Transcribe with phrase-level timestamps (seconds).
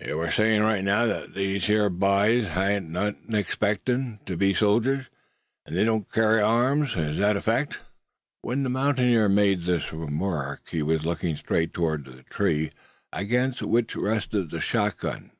[0.00, 5.06] "Yuh war sayin' right now, thet these hyar byes hain't never 'xpectin' ter be sojers;
[5.66, 7.72] an' thet they don't kerry arms; air thet a fack?"
[8.40, 12.70] When the mountaineer made this remark he was looking straight toward the tree,
[13.12, 15.28] against which rested the shotgun.